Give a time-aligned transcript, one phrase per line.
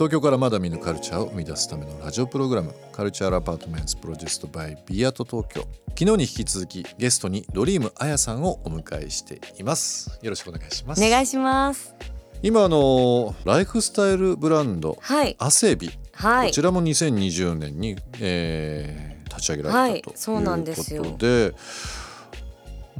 [0.00, 5.60] 東京からまだ見ぬカルチャーを生み出すためのラジオプログラムカルチャーアパートメントプロデュースドバイビアート東京。
[5.88, 10.18] 昨日に引き続きゲストにドリームあやさんをお迎えしています。
[10.22, 11.04] よろしくお願いします。
[11.04, 11.94] お願いします。
[12.42, 15.36] 今あのライフスタイルブランドはい。
[15.38, 16.48] アセビ、はい。
[16.48, 20.02] こちらも2020年に、えー立ち上げられた、はい。
[20.02, 21.04] というそうなんですよ。
[21.04, 21.54] ことで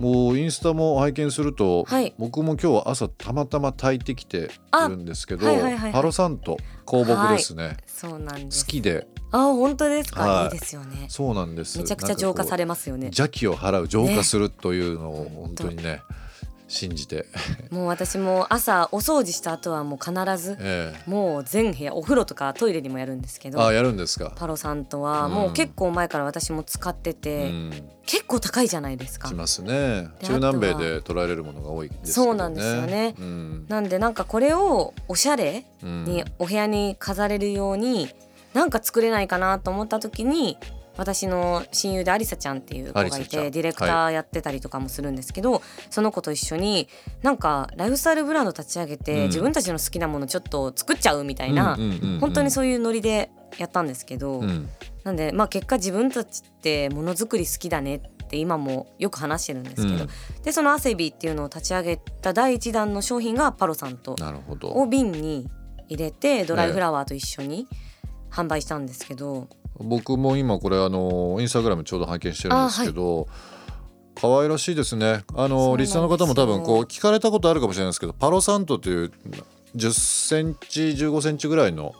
[0.00, 2.14] もうインスタも拝見すると、はい。
[2.18, 5.92] 僕も今日は朝たまたま炊いてきているんですけど、あはいはいはいはい。
[5.92, 8.64] パロサント香木ですね、そうなんです。
[8.64, 9.06] 好きで。
[9.32, 10.44] あ本当ですか、はい。
[10.46, 11.06] い、いですよね。
[11.08, 11.78] そうなんです。
[11.78, 13.06] めちゃくちゃ浄化されまますよね。
[13.06, 16.02] 邪気を払う浄化するというのをね本当にね
[16.70, 17.26] 信じて、
[17.70, 24.32] もう私も朝お掃除した後はもう必ずえもう全部屋お風呂とかトイレにもやるんですけえどあやるんですか。
[24.36, 25.32] パロさんとはうん。
[25.32, 27.70] もう結構前から私も使ってうて、ん。
[28.06, 29.28] 結構高いじゃないですか。
[29.28, 30.08] しますね。
[30.20, 32.12] で中南米で捉えれるものが多いですね。
[32.12, 33.14] そうなんですよね。
[33.18, 33.66] うん。
[33.68, 36.04] なんでなんかこれをおしゃれうん。
[36.04, 38.08] にお部屋に飾れるように
[38.54, 40.56] なんか作れないかなと思った時に
[41.00, 46.88] 私の親友でアリサちゃんっていう子がいてディレクターやってたりとかもするんですけど、その子と一緒に
[47.22, 49.26] なんかライフスタイルブランド立ち上げて、うん。
[49.28, 54.68] 自分たちの好きなものちょっと作っちゃうみたいな、うんうんうんうん本当にそういうノリでやったんですけど、うん。
[55.04, 60.42] なんでまあ結果自分たちってものづくり好きだねって今もよく話してるんですけど、うん。
[60.42, 64.16] でそのアセビっていうのを立ち上げた第一弾の商品がパロさんと
[64.60, 65.48] を瓶に
[65.88, 67.66] 入れてドライフラワーと一緒に
[68.30, 69.48] 販売したんですけど、
[69.82, 73.26] 僕も今これあのインスタグラムちょうど拝見してるんですけど、
[74.14, 75.24] 可愛らしいですね。
[75.34, 79.12] あのリスナーの方も多分こう聞かれたことあるかもしれないですけどパロサントという
[79.76, 81.94] 10センチ15センチぐらいの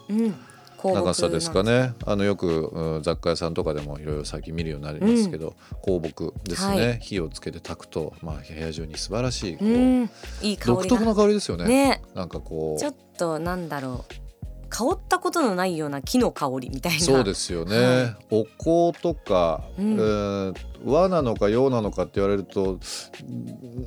[0.83, 1.95] 長さですかね。
[2.05, 5.55] あのよく、うん雑貨屋さんとかでもいろいろ最近見るようになりますけど、
[5.85, 6.99] 香木ですね、はい。
[7.01, 10.11] 火をつけて炊くと、まあ、部屋中に素晴らしいこう、うん。
[10.43, 10.83] いい香りが。
[10.83, 11.65] 独特な香りですよね。
[11.67, 12.03] ね。
[12.15, 12.81] なんかこう。
[12.81, 14.30] ちょっとなんだろう
[14.71, 17.01] 香ったことのないような木の香りみたいな。
[17.01, 18.45] そうですよね、はお
[18.93, 19.95] 香とか、うん。
[19.95, 22.79] えー和なのか洋なのかって言われると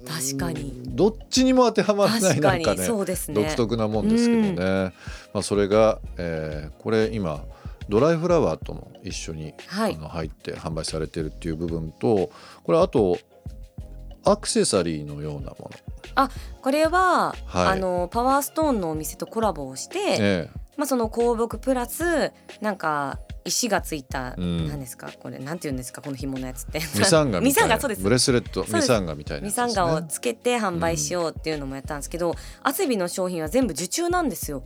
[0.08, 0.62] 確かに。
[0.62, 3.34] うんどっちにも当てはまらないなんかねそうですね。
[3.34, 4.94] 独特なもんですけどね、
[5.34, 7.44] まあ、それが、えーこれ今
[7.90, 9.96] ドライフラワーとも一緒に、はい。
[9.96, 12.30] あの入って販売されてるっていう部分と
[12.64, 13.18] これあと
[14.24, 15.72] アクセサリーのようなも
[16.16, 16.30] の、
[16.62, 17.68] これは、はい。
[17.70, 24.68] あのパワーストーンのお店とコラボをして、えまあ、その香木プラスなんか石がついた、うん。
[24.68, 25.12] なんですか？
[25.20, 26.02] これなんて言うんですか？
[26.02, 26.80] この紐のやつって。
[26.80, 28.02] え ミサンガみミサンガそうです。
[28.02, 34.64] ブレスレットミサンガみたいなやミサンガをつけて販売しようっていうのもやったんですけど、アセビの商品は全部受注なんですよ。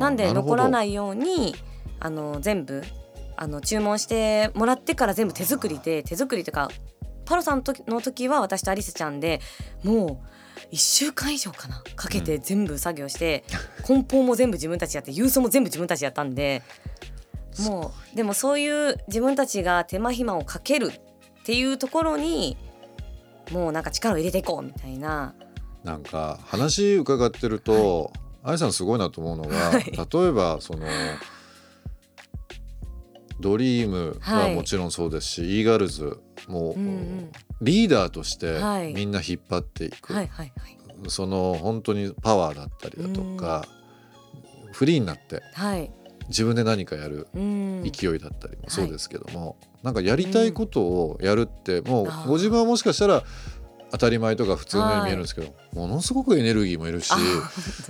[0.00, 1.56] なんで残らいないように
[2.00, 2.84] あの全部
[3.36, 6.70] あの注文してもらってから全部手作りで手作りというか
[7.24, 9.40] パロさんの時は私とアリスちゃんで
[9.84, 10.28] もう
[10.72, 11.82] 1週間以上かな？
[11.96, 13.44] かけて全部作業して、
[13.84, 16.62] 梱包も全部自分たちやって郵送も全部自分たちやったんで
[17.60, 22.56] もうでもそういう自分たちが手間暇をかけるっていうところに
[23.50, 25.34] もうなんか力を入れていこうみたいな。
[25.84, 29.84] なんか話伺ってると、あやさんすごいなと思うのが、はい。
[29.84, 30.86] 例えばその
[33.40, 37.32] ドリームはもちろんそうですし、イーガールズも、うんうん。
[37.60, 38.92] リーダーとしてはい。
[38.94, 40.78] みんな引っ張っていく、はいはいはい。
[41.08, 43.66] その本当にパワーだったりだとか、
[44.72, 45.90] フリーになってはい。
[46.28, 47.82] 自分で何かやるうん。
[47.84, 53.22] 勢いだったりもそうですけども、なんかやりたいことをやるって、もうご自分はもしかしたら
[53.90, 57.16] 当たり前とか普通のように見えるんですけど、ものすごくエネルギーもいるしあ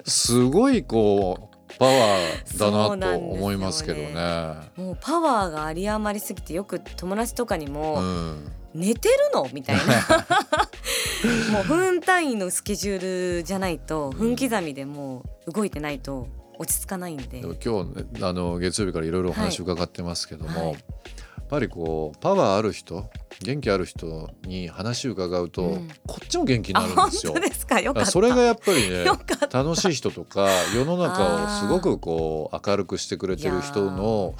[0.06, 4.55] すごいこうパワーだなと思いますけどね。
[4.77, 9.82] もうパワーが有り余りすぎてよく友達とかにうもん、「寝てるの?」みたいな。
[11.53, 16.29] もう分単位のスケジュールじゃないと分刻みでもう動いてないと
[16.59, 17.41] 落ち着かないんで。
[17.41, 20.73] でも今日、ね、あの月曜日からいろいろお話伺ってますけども、はい。
[20.73, 23.09] やっぱりこうパワーある人
[23.41, 25.88] 元気ある人に話を伺うと、うん。
[26.06, 27.35] こっちも元気になあるんですよ
[27.69, 29.05] かよかそれがやっぱりね
[29.53, 34.35] 楽しい人とか世の中をすごくこう明るくしてくれてる人の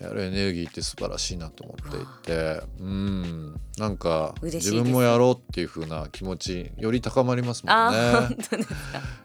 [0.00, 3.60] やるエネルギーって素晴らしいなと思っていてうん。
[3.78, 8.36] なんか自分もやろうっていう風な気持ちより高まりますもんあね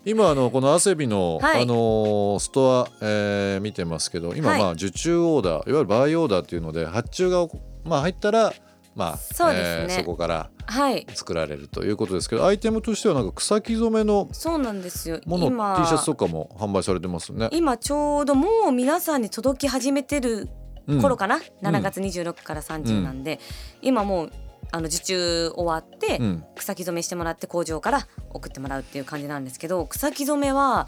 [0.06, 1.64] 今あのこのアセビの、はい。
[1.64, 4.62] あのストア、えー見てますけど今はい。
[4.62, 7.48] まあ受注オーダーいわゆるバイオーダーっていうので発注が
[7.84, 8.54] まあ入ったら
[8.98, 9.96] まあそうですね。
[10.00, 11.06] そこからはい。
[11.14, 15.22] 作られるということですけどアイテムとしてはなんか草木染めのそうなんですよ。
[15.26, 17.50] もの今 T シャツとかも販売されてますね。
[17.52, 20.50] 今ちょうどもう皆さんに届き始めてる
[20.88, 21.02] うん。
[21.02, 23.40] 頃かな、7月26から30なんで、
[23.82, 24.32] 今もう
[24.72, 26.44] あの受注終わって、うん。
[26.56, 30.88] 草木染めしてもらって工場から送ってもらうっていう感じなんですけど草木染めは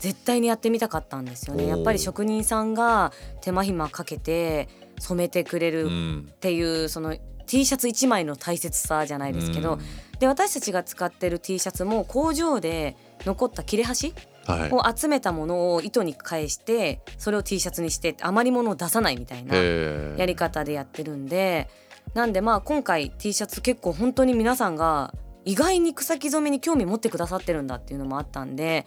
[0.00, 1.66] 絶対にやってみたかったんですよね。
[1.66, 3.12] やっぱり職人さんが
[3.42, 4.68] 手間暇かけて
[4.98, 6.28] 染めてくれうるん。
[6.30, 7.14] っていうその
[7.46, 9.80] T シャツ1枚の大切さじゃないですけど、うん。
[10.18, 14.14] で私たちが使ってる T シャツも工場で残った切れ端
[14.46, 14.70] はい。
[14.72, 21.68] を集めたものを糸に返してそれを T シャツにして余り物を出さないみたいなやり方でやってるんで
[22.12, 25.14] なんでまあ今回 T シャツ結構本当に皆さんが
[25.46, 28.86] 意外に草木染めに興味持ってくださってるんだっていうのもあったんで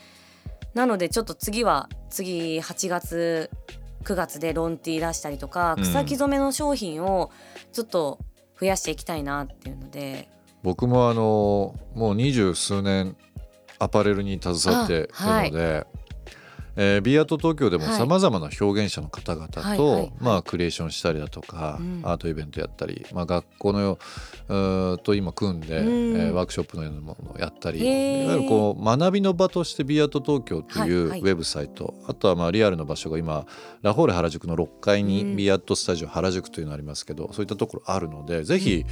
[0.75, 3.49] なのでちょっと次は次8月
[4.03, 5.83] 9月でロンティー出したりとかうん。
[5.83, 7.31] 草木染めの商品を
[7.73, 8.19] ちょっと
[8.59, 10.29] 増やしていきたいなっていうので、
[10.63, 13.15] 僕もあのもう二十数年
[13.79, 15.09] アパレルに携わっている
[15.51, 15.87] ので、
[16.79, 17.97] えービアート東京でもはい。
[17.97, 20.11] さまざまな表現者の方々と、はいはいはい。
[20.19, 22.01] まあ、クリエーションしたりだとか、うん。
[22.03, 23.97] アートイベントやったり、まあ、学校のよ
[24.47, 25.87] うーと今組んで、うん。
[26.15, 31.31] えーワークショップのようなものをやったりいわゆるこう学びの場としてビアート東京というウはいはい。
[31.31, 33.45] ェブサイト、あとはまあリアルの場所が今
[33.81, 35.07] ラフォーレ原宿の6階うん。
[35.07, 38.85] にビアートスタジオ原宿というのありますけど、そういったところあるのでぜひ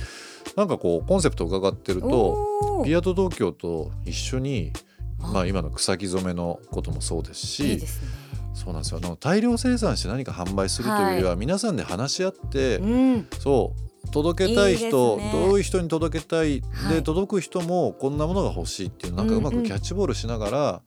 [0.56, 2.08] なんかこうコンセプトを伺ってると。
[2.08, 2.86] おー。
[2.86, 4.80] ビアート東京と一緒に、あ
[5.20, 8.26] まあ、今の草木染めのこともそうですしいいですね。
[8.54, 9.00] そうなんですよ。
[9.04, 13.74] あの大量生産して何か販売するというよりは、皆さんで話し合って、うん、そ
[14.06, 15.32] う届けたい人ね。
[15.34, 16.96] どういう人に届けたい、はい。
[16.96, 19.56] で届く人もこんなものが欲しいっていうなんかうまうん。
[19.58, 20.82] うんくキャッチボールしながら、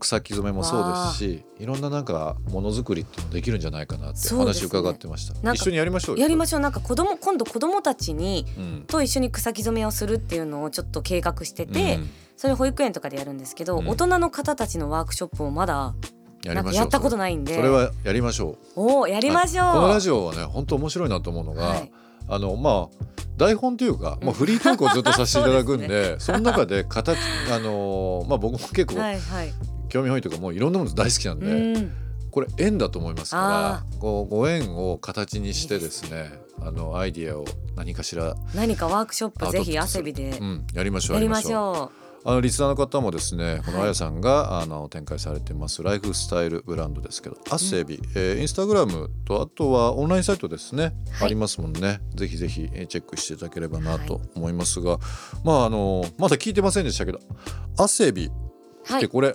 [0.00, 4.68] 草木染めもそうですしいろんななんかものづくりっていうのできるんじゃないかなってそうですね。
[4.68, 6.22] 話伺ってました、なんか一緒にやりましょうよ。
[6.22, 6.60] やりましょう。
[6.60, 8.84] なんか子供今度子供たちにうん。
[8.86, 13.88] と一緒に草木染めをするっていうのをちょっと計画してて、うんそれ保育園とかでやるんですけど、うん。
[13.88, 15.94] 大人の方たちのワークショップをまだなん
[16.44, 17.56] やりましょうかやったことないんで。
[17.56, 17.68] それ。
[17.68, 18.56] はやりましょう。
[18.76, 19.74] おおやりましょう、はい。
[19.74, 21.92] このラジオはね本当面白いなと思うのが、はい。
[22.28, 23.04] あのまあ
[23.36, 27.18] 台本というか、まあ、フリートークをずっとさせていただくんで その中で形
[27.52, 29.52] あのまあ僕も結構はいはい。
[29.88, 31.92] 興味本位というかもういろんなもの大好きなんで、うん。
[32.30, 33.44] これ縁だと思いますあか
[33.90, 37.44] らこうご縁を形にしてですねあのアイディアを
[37.74, 41.16] 何かしら、何かワークショップぜひアウトプットする汗びでうん、やりましょう。
[41.16, 41.92] やりましょ
[42.24, 51.26] あのリスナーの方もですねこのはいあやさんが、あの展開されてますライフスタイルブランドですけどアセビ、えーインスタグラムとあとはオンラインサイトですね、はい。
[51.26, 52.00] ありますもんね。
[52.14, 54.98] ぜひぜひえーチェックしていただければなと思いますが、
[55.44, 57.20] まああのまだ聞いてませんでしたけど
[57.78, 59.00] アセビっうはい。
[59.00, 59.34] てこれ、ん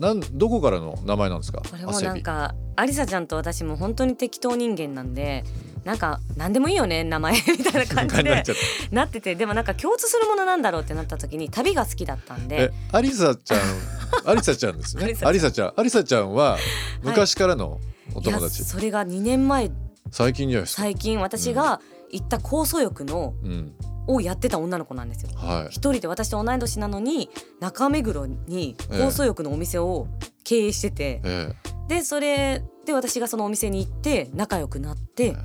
[0.00, 1.60] なんどこからの名前なんですか？
[1.68, 5.44] これもなんかアリサちゃんと私も本当に適当人間なんで
[5.84, 7.34] なんか何でもいいよね名前。
[7.58, 8.26] みたいな感じでに
[8.92, 9.34] なってて。
[9.34, 12.62] でもなんか共通するものなんだろうってなった時に旅が好きだったんたで。
[12.64, 13.60] えアリサちゃん
[14.30, 15.16] アリサちゃんですね。
[15.22, 16.58] アアリリサちゃんアリサちゃんは
[17.02, 17.80] 昔からの
[18.14, 19.70] お友いや達、それが2年前。
[20.10, 21.80] 最近じゃないですか、最近私が
[22.10, 23.72] 行った酵素浴のうん。
[24.10, 25.30] をやってた女の子なんですよ。
[25.36, 25.66] はい。
[25.66, 27.28] 一人で私と同い年なのに
[27.60, 30.06] 中目黒に酵素浴のお店を
[30.44, 31.54] 経営してて、え
[31.88, 35.36] でそれで私がそのお店に行って仲良くなって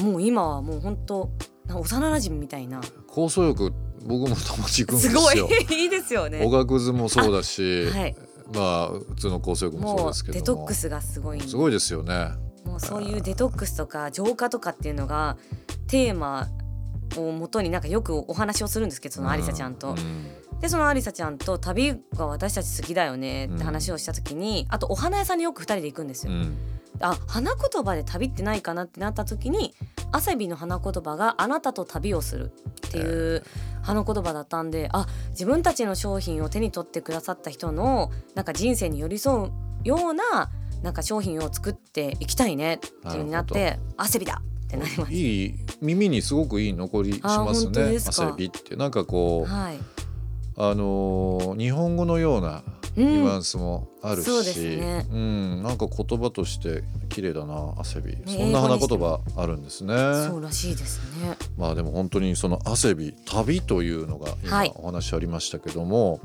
[0.00, 1.30] もう今はもう本当
[1.66, 2.80] な幼馴染みたいな。
[2.82, 3.72] え酵素浴
[4.04, 5.38] 僕も友達行くんですすごい。
[5.38, 6.44] よ いいですよね。
[6.44, 6.50] お。
[6.50, 8.16] がくずもそうだし、はい、
[8.54, 12.32] まあ普通の酵素浴もそうもですけどデトックスがすごいすごいですよね。
[12.64, 15.36] もうそういうデトックスとか浄化とかっていうのが
[15.86, 16.48] テーマ
[17.16, 19.90] をもとになんかよくお話をするんですけどそのアリサちゃんと。
[19.90, 19.94] う
[20.62, 26.32] でそのアリサちゃんと旅が私たち好きだよねって話をした時に、あとお花屋さんによく2人で行くんですよ。
[26.32, 26.56] うん。
[27.00, 29.74] あ花言葉で旅ってないかなってなった時に
[30.12, 32.52] アセビの花言葉が「あなたと旅をする」
[32.86, 33.42] っていう
[33.82, 39.52] 花言葉だったんであ自分たちの商品を手に取ってくださった人のなんか人生に寄り添う
[39.82, 40.50] ような
[40.82, 45.54] なんか商品を作っていきたいねっていう風になっなて「アセビだ!」ってなりましいい。
[45.80, 48.28] 耳にすごくいい残りしますねですか？
[48.28, 48.76] 汗びって。
[48.76, 49.54] なんかこう、た。
[49.54, 49.78] はい、
[50.56, 52.62] あのー日本語のような
[52.96, 53.06] うん。
[53.06, 55.06] ニュアンスもあるし、そうですね。
[55.10, 59.94] うん、なんか言葉として綺麗だな汗び、そん英な花言葉あるんですね。
[60.28, 61.36] そうらしいですね。
[61.56, 64.72] まあでも本当にその汗び旅というのがはい。
[64.74, 66.20] 今お話ありましたけども、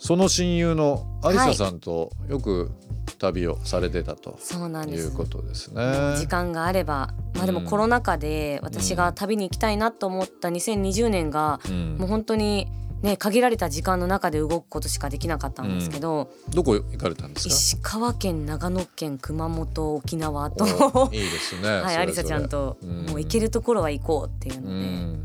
[0.00, 2.72] その親友のアリサさんとよく
[3.18, 5.04] 旅をされてたとそうなんです。
[5.04, 6.16] いうことですね。
[6.18, 7.66] 時間があればまあでもうん。
[7.66, 11.96] コロナ禍で私が旅に行きたいなと思った2020年がうん。
[11.98, 12.66] もう本当に
[13.02, 17.54] ね限られた時間の中で動くことしかできなかったんですけど、どこ行かれたんですか？
[17.54, 21.68] 石川県長野県熊本沖縄とおいいですね。
[21.82, 23.06] はい、ありさちゃんとうん。
[23.06, 25.22] もう行けるところは行こうっていううので、ん。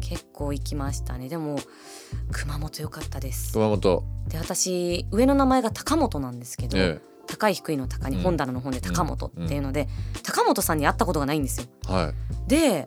[0.00, 1.28] 結構行きましたね。
[1.28, 1.58] でも
[2.30, 3.52] 熊本良かったです。
[3.54, 8.22] 熊本、で私上の名前が高本なんですけど、え高い低いの高にうん。
[8.22, 9.88] 本棚の本で高本っていうので、
[10.22, 11.66] 高本さんに会ったことがないんですよ。
[11.88, 12.14] え、はい。
[12.48, 12.86] で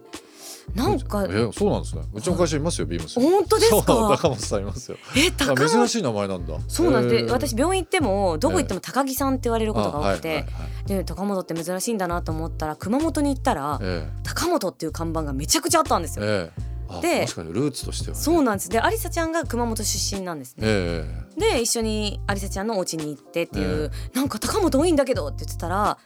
[0.75, 2.03] なんかえそうなんですね。
[2.13, 3.19] うちの会社いますよ、ビームス。
[3.19, 3.83] 本当ですか？
[4.21, 4.97] 高本さんいますよ。
[5.15, 6.53] えあ高本珍しい名前なんだ。
[6.67, 10.45] そうなんです、へえで私病院行ってもどこ行っても高木さんって言われることが多くて、
[10.85, 16.29] で高本って珍しいんだなと思ったら熊本に行ったらえ高本っていう看板がめちゃくちゃあったんですえよ。
[16.29, 18.23] ええあで確かにルーツとしてはね。
[18.23, 20.63] そうなんですでアリサちゃんが熊本出身なんですね。
[20.65, 21.05] え
[21.37, 25.97] えで一緒にアリサちゃんのお家に行ってっていう、なんか高本多いんだけどって言ってたら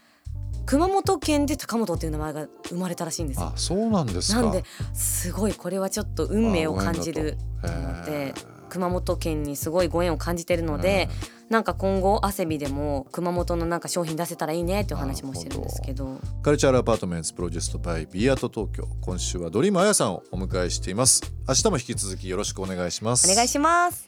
[0.65, 3.47] 熊本県で高本っていう名前が生まれたらしいんですよ。
[3.47, 4.41] あ、そうなんですか。
[4.41, 4.63] なんで
[4.93, 11.09] すごいこれはちょっと運命を感じるあと熊本県にすごいご縁を感じてるので、
[11.49, 16.21] なんか今後アセビでも熊本のなんか商品出せたらいいねっていう話もしてるんですけど。
[16.41, 21.21] Cultural Apartment produced by BE AT TOKYO 今週はドリームあやさんをお迎えしています。
[21.49, 23.29] 明日も引き続きよろしくお願いします。
[23.29, 24.07] お願いします。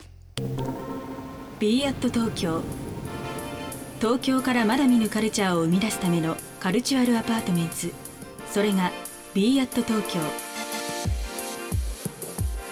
[1.60, 2.62] b アット東京
[4.04, 7.74] 東京からまだ見ぬカルチャーを生み出すための Cultural Apartment
[8.52, 8.92] それが
[9.34, 10.20] b アット東京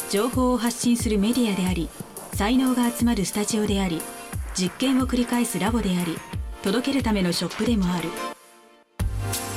[0.10, 1.88] 情報を発信するメディアであり
[2.34, 4.02] 才能が集まるスタジオであり
[4.56, 6.18] 実験を繰り返すラボであり
[6.64, 8.10] 届けるためのショップでもある。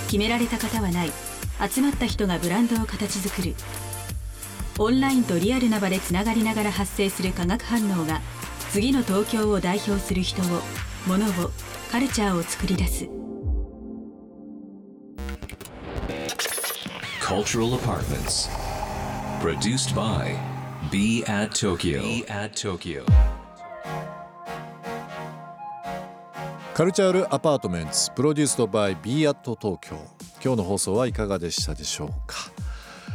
[0.06, 1.10] 決められた方はない。
[1.68, 3.54] 集まった人がブランドを形作る。
[4.78, 8.22] オンラインとリアルな場でつながりながら発生する化学反応が
[8.70, 10.44] 次の東京を代表する人を
[11.06, 11.50] 物を
[11.90, 13.08] カルチャーを作り出す
[17.20, 18.48] Cultural Apartments.
[19.40, 20.36] Produced by
[20.90, 22.00] Be at Tokyo.
[22.00, 23.04] Be at Tokyo.
[26.74, 29.96] Cultural Apartment produced by BE AT TOKYO
[30.42, 32.50] 今日の放送はいかがでしたでしょうか、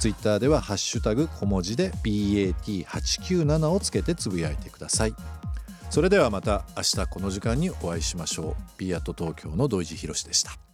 [0.00, 5.14] ツイッターではハッシュタグ小文字で bat897 をつけてつぶやいてください。
[5.90, 8.62] それではまた明日この時間にお会いしましょう。
[8.78, 10.69] B アット東京の土井地博でした。